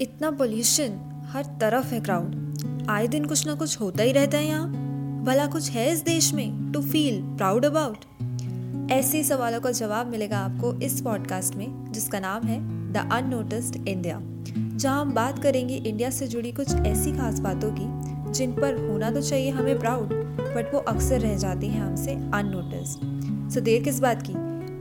[0.00, 0.98] इतना पोल्यूशन
[1.28, 5.46] हर तरफ़ है क्राउड आए दिन कुछ ना कुछ होता ही रहता है यहाँ। भला
[5.46, 10.72] कुछ है इस देश में टू फील प्राउड अबाउट ऐसे सवालों का जवाब मिलेगा आपको
[10.74, 12.58] इस पॉडकास्ट में, जिसका नाम है
[12.92, 14.20] द अनोटिस्ड इंडिया
[14.56, 19.10] जहाँ हम बात करेंगे इंडिया से जुड़ी कुछ ऐसी खास बातों की, जिन पर होना
[19.10, 20.12] तो चाहिए हमें प्राउड
[20.54, 24.32] बट वो अक्सर रह जाती हैं हमसे अननोटिस्ड सो देर किस बात की?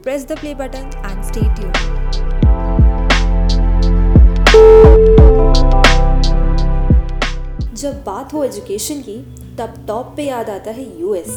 [0.02, 2.37] Press the play button and stay tuned
[7.78, 9.16] जब बात हो एजुकेशन की
[9.58, 11.28] तब टॉप पे याद आता है यूएस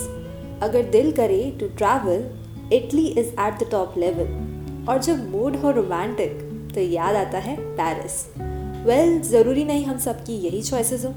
[0.62, 2.24] अगर दिल करे to travel
[2.72, 6.38] Italy is at the top level और जब मूड हो रोमांटिक
[6.74, 8.14] तो याद आता है पेरिस
[8.86, 11.10] वेल well, ज़रूरी नहीं हम सबकी यही चॉइसेस हो।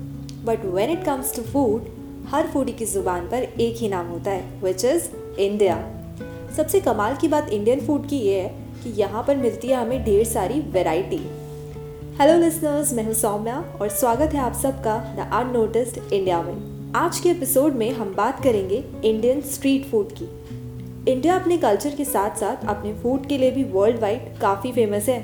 [0.46, 1.86] But when it comes to food
[2.30, 5.08] her foodie की ज़ुबान पर एक ही नाम होता है विच इज़
[5.40, 5.78] इंडिया
[6.58, 8.50] सबसे कमाल की बात इंडियन फ़ूड की ये है
[8.84, 11.22] कि यहाँ पर मिलती है हमें ढेर सारी वेराइटी
[12.20, 17.20] हेलो लिसनर्स मैं हूँ सौम्या और स्वागत है आप सबका द अनोटिस्ड इंडिया में। आज
[17.20, 20.26] के एपिसोड में हम बात करेंगे इंडियन स्ट्रीट फ़ूड की।
[21.12, 25.10] इंडिया अपने कल्चर के साथ साथ अपने फ़ूड के लिए भी वर्ल्ड वाइड काफ़ी फ़ेमस
[25.10, 25.20] है।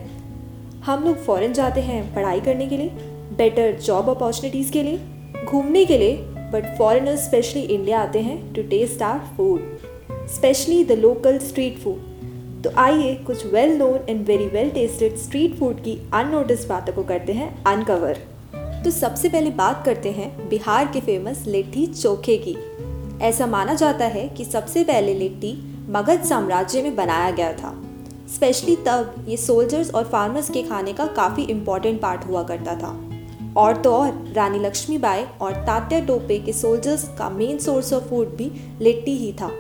[0.85, 2.89] हम लोग फॉरेन जाते हैं पढ़ाई करने के लिए
[3.37, 4.99] बेटर जॉब अपॉर्चुनिटीज़ के लिए,
[5.45, 6.17] घूमने के लिए
[6.53, 12.08] बट फॉरेनर्स स्पेशली इंडिया आते हैं to taste our food specially the local street food
[12.63, 17.03] तो आइए कुछ well known and very well tested street food की अननोटिस बातों को
[17.03, 18.17] करते हैं अनकवर
[18.83, 22.55] तो सबसे पहले बात करते हैं बिहार के फ़ेमस लिट्टी चोखे की।
[23.21, 27.83] ऐसा माना जाता है कि सबसे पहले लिट्टी मगध साम्राज्य में बनाया गया था।
[28.35, 33.09] स्पेशली तब ये सोल्जर्स और फार्मर्स के खाने का काफ़ी इम्पोर्टेंट पार्ट हुआ करता था।
[33.57, 38.27] और तो और, रानी लक्ष्मीबाई और तात्या टोपे के सोल्जर्स का मेन सोर्स ऑफ़ फ़ूड
[38.27, 39.52] भी लिट्टी ही था।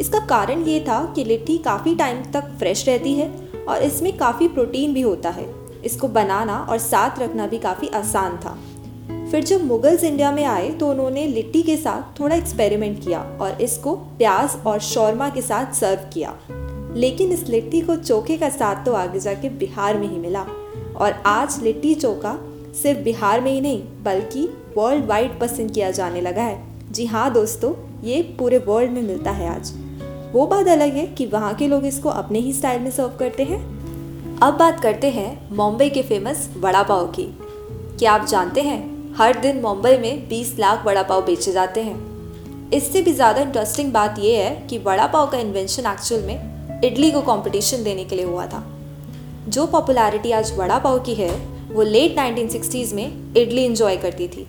[0.00, 3.30] इसका कारण ये था कि लिट्टी काफ़ी टाइम तक फ्रेश रहती है
[3.68, 8.36] और इसमें काफ़ी प्रोटीन भी होता है। इसको बनाना और साथ रखना भी काफ़ी आसान
[8.36, 8.58] था।
[9.30, 13.62] फिर जब मुगल्स इंडिया में आए तो उन्होंने लिट्टी के साथ थोड़ा एक्सपेरिमेंट किया और
[13.62, 16.36] इसको प्याज और शौरमा के साथ सर्व किया।
[16.96, 20.46] लेकिन इस लिट्टी को चोखे का साथ तो आगे जाके बिहार में ही मिला।
[20.96, 22.38] और आज लिट्टी चोखा
[22.82, 27.32] सिर्फ़ बिहार में ही नहीं, बल्कि वर्ल्ड वाइड पसंद किया जाने लगा है। जी हाँ
[27.32, 27.74] दोस्तों,
[28.04, 29.72] ये पूरे वर्ल्ड में मिलता है आज।
[30.32, 33.44] वो बात अलग है कि वहाँ के लोग इसको अपने ही स्टाइल में सर्व करते
[33.44, 33.58] हैं।
[34.42, 37.24] अब बात करते हैं मुंबई के फ़ेमस वड़ा पाव की।
[37.98, 42.70] क्या आप जानते हैं, हर दिन मुंबई में 20 लाख वड़ा पाव बेचे जाते हैं।
[42.70, 47.10] इससे भी ज़्यादा इंटरेस्टिंग बात यह है कि वड़ा पाव का इन्वेंशन एक्चुअल में इडली
[47.10, 48.64] को कंपटीशन देने के लिए हुआ था।
[49.48, 51.30] जो पॉपुलैरिटी आज वड़ा पाव की है,
[51.72, 54.46] वो लेट 1960s में इडली इंजॉय करती थी।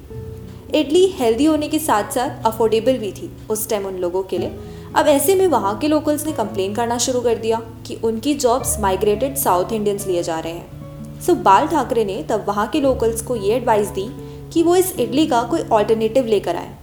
[0.76, 4.52] इडली हेल्दी होने के साथ साथ अफोर्डेबल भी थी उस टाइम उन लोगों के लिए।
[4.96, 8.80] अब ऐसे में वहाँ के लोकल्स ने कंप्लेन करना शुरू कर दिया कि उनकी जॉब्स
[8.80, 13.22] माइग्रेटेड साउथ इंडियंस लिए जा रहे हैं। सो बाल ठाकरे ने तब वहाँ के लोकल्स
[13.22, 14.06] को ये एडवाइस दी
[14.54, 16.76] कि वो इस इडली का कोई ऑल्टरनेटिव लेकर आए।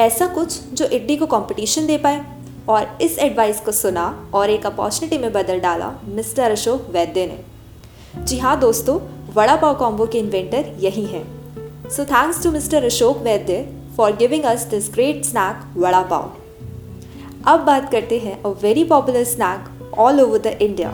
[0.00, 2.24] ऐसा कुछ जो इडली को कंपटीशन दे पाए
[2.68, 8.24] और इस एडवाइस को सुना और एक अपॉर्चुनिटी में बदल डाला मिस्टर अशोक वैद्य ने।
[8.24, 8.98] जी हाँ दोस्तों,
[9.34, 11.24] वड़ा पाव कॉम्बो के इन्वेंटर यही हैं।
[11.90, 13.66] So thanks to mister Ashok Vaidya
[13.96, 16.30] for giving us this great snack vada pav.
[17.46, 20.92] अब बात करते हैं a very popular snack all over the India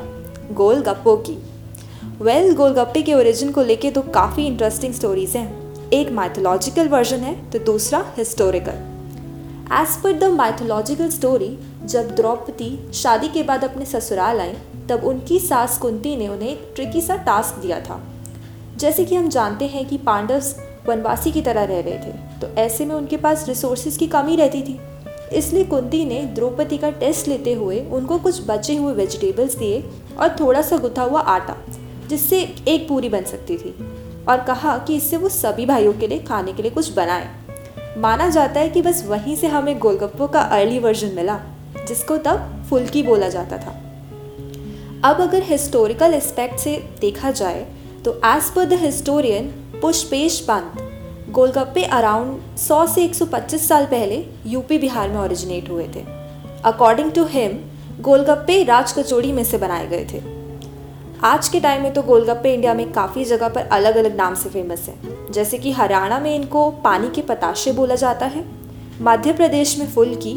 [0.53, 1.33] गोलगप्पो की
[2.21, 7.21] वेल well, गोलगप्पे के ओरिजिन को लेके तो काफ़ी इंटरेस्टिंग स्टोरीज हैं। एक माइथोलॉजिकल वर्जन
[7.21, 8.83] है तो दूसरा historical
[9.73, 14.55] as per the mythological story जब द्रौपदी शादी के बाद अपने ससुराल आई
[14.89, 18.01] तब उनकी सास कुंती ने उन्हें एक ट्रिकी सा टास्क दिया था।
[18.77, 20.43] जैसे कि हम जानते हैं कि पांडव
[20.89, 24.63] वनवासी की तरह रह रहे थे तो ऐसे में उनके पास रिसोर्सेज की कमी रहती
[24.63, 24.81] थी।
[25.35, 29.83] इसलिए कुंती ने द्रौपदी का टेस्ट लेते हुए उनको कुछ बचे हुए वेजिटेबल्स दिए
[30.21, 31.57] और थोड़ा सा गुथा हुआ आटा,
[32.09, 33.75] जिससे एक पूरी बन सकती थी
[34.29, 37.29] और कहा कि इससे वो सभी भाइयों के लिए, खाने के लिए कुछ बनाए।
[37.99, 41.41] माना जाता है कि बस वहीं से हमें गोलगप्पों का अर्ली वर्जन मिला,
[41.89, 43.81] जिसको तब फुल्की बोला जाता था।
[45.05, 47.67] अब अगर हिस्टोरिकल एस्पेक्ट से देखा जाए
[48.05, 49.49] तो as per the historian
[49.83, 50.84] Pushpesh Pant
[51.35, 56.05] golgappe around 100 से 125 साल पहले यूपी, बिहार में ओरिजिनेट हुए थे।
[56.65, 57.59] अकॉर्डिंग टू हिम
[58.01, 60.23] गोलगप्पे राज कचौड़ी में से बनाए गए थे।
[61.25, 64.49] आज के टाइम में तो गोलगप्पे इंडिया में काफ़ी जगह पर अलग अलग नाम से
[64.49, 68.45] फ़ेमस हैं। जैसे कि हरियाणा में इनको पानी के पताशे बोला जाता है।
[69.03, 70.35] मध्य प्रदेश में फुल्की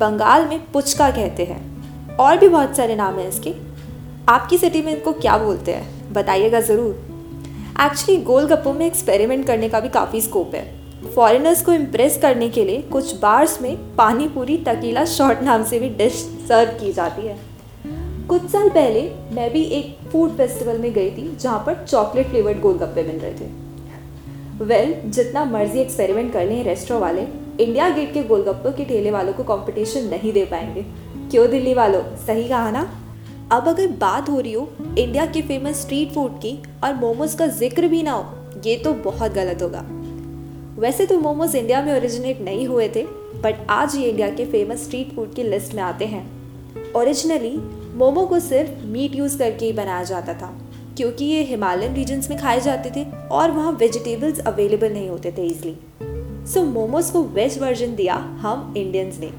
[0.00, 3.54] बंगाल में पुचका कहते हैं। और भी बहुत सारे नाम हैं इसके।
[4.28, 6.12] आपकी सिटी में इनको क्या बोलते हैं?
[6.12, 7.07] बताइएगा ज़रूर।
[7.80, 10.80] एक्चुअली गोलगप्पों में एक्सपेरिमेंट करने का भी काफ़ी स्कोप है।
[11.14, 15.78] फॉरेनर्स को इम्प्रेस करने के लिए कुछ बार्स में पानी पूरी तकीला शॉर्ट नाम से
[15.78, 16.12] भी डिश
[16.48, 17.38] सर्व की जाती है।
[18.28, 22.60] कुछ साल पहले मैं भी एक फ़ूड फेस्टिवल में गई थी जहाँ पर चॉकलेट फ्लेवर्ड
[22.60, 23.50] गोलगप्पे मिल रहे थे।
[24.64, 27.22] वेल well, जितना मर्ज़ी एक्सपेरिमेंट कर लें रेस्टोरेंट वाले
[27.64, 30.82] इंडिया गेट के गोलगप्पे के ठेले वालों को कंपटीशन नहीं दे पाएँगे।
[31.30, 32.02] क्यों दिल्ली वालों?
[32.26, 33.04] सही कहा ना?
[33.52, 34.68] अब अगर बात हो रही हो
[34.98, 38.24] इंडिया के फ़ेमस स्ट्रीट फ़ूड की और मोमोज का ज़िक्र भी ना हो,
[38.66, 39.84] ये तो बहुत गलत होगा।
[40.80, 43.04] वैसे तो मोमोज इंडिया में ओरिजिनेट नहीं हुए थे
[43.42, 46.22] बट आज ये इंडिया के फ़ेमस स्ट्रीट फ़ूड की लिस्ट में आते हैं।
[46.96, 47.56] ओरिजिनली
[47.98, 50.54] मोमो को सिर्फ़ मीट यूज़ करके ही बनाया जाता था,
[50.96, 55.46] क्योंकि ये हिमालयन रीजन्स में खाए जाते थे और वहाँ वेजिटेबल्स अवेलेबल नहीं होते थे
[55.46, 55.76] ईजिली
[56.52, 59.32] सो मोमोज को वेज वर्जन दिया हम इंडियंस ने।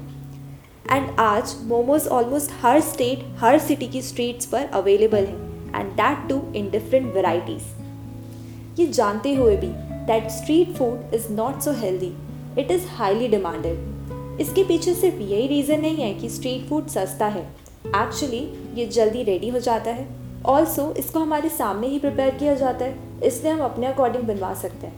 [0.92, 6.28] एंड आज मोमोज ऑलमोस्ट हर स्टेट हर सिटी की स्ट्रीट्स पर अवेलेबल हैं and that
[6.28, 9.68] too in different varieties ये जानते हुए भी
[10.06, 12.12] that street food is not so healthy
[12.58, 17.26] it is highly demanded इसके पीछे सिर्फ़ यही रीज़न नहीं है कि स्ट्रीट फ़ूड सस्ता
[17.26, 17.42] है.
[17.86, 18.40] एक्चुअली
[18.74, 20.08] ये जल्दी रेडी हो जाता है.
[20.46, 23.20] ऑल्सो इसको हमारे सामने ही प्रिपेयर किया जाता है.
[23.24, 24.94] इसलिए हम अपने अकॉर्डिंग बनवा सकते हैं.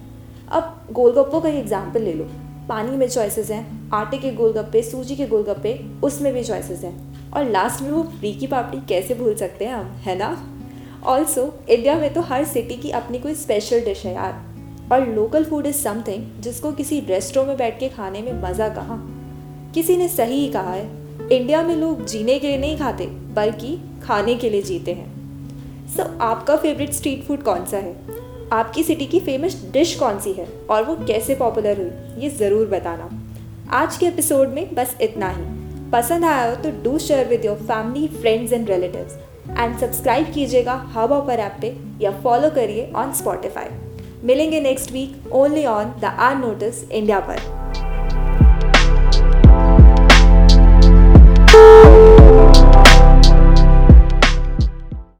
[0.49, 2.29] अब गोलगप्पों का एग्ज़ाम्पल ले लो.
[2.69, 7.45] पानी में चॉइसेस हैं आटे के गोलगप्पे सूजी के गोलगप्पे उसमें भी चॉइसेस हैं। और
[7.45, 10.49] लास्ट में वो फ्री की पापड़ी कैसे भूल सकते हैं हम है ना?
[11.05, 14.53] ऑल्सो इंडिया में तो हर सिटी की अपनी कोई स्पेशल डिश है यार।
[14.93, 19.19] और लोकल फ़ूड इज़ समथिंग जिसको किसी रेस्टोरेंट में बैठ के खाने में मज़ा कहाँ?
[19.75, 20.91] किसी ने सही ही कहा है।
[21.33, 25.13] इंडिया में लोग जीने के लिए नहीं खाते बल्कि खाने के लिए जीते हैं।
[25.97, 28.22] सो so, आपका फेवरेट स्ट्रीट फ़ूड कौन सा है?
[28.53, 32.67] आपकी सिटी की फ़ेमस डिश कौन सी है और वो कैसे पॉपुलर हुई, ये ज़रूर
[32.69, 33.09] बताना।
[33.77, 35.45] आज के एपिसोड में बस इतना ही।
[35.93, 40.75] पसंद आया हो तो do share with your family friends and relative and subscribe कीजिएगा
[40.95, 43.69] हब ऑपर ऐप पे या फॉलो करिए ऑन स्पॉटिफाई
[44.25, 47.62] मिलेंगे next week only on the R notice India पर।